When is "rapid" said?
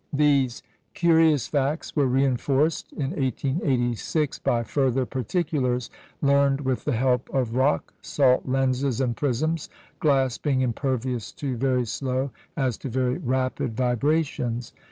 13.19-13.77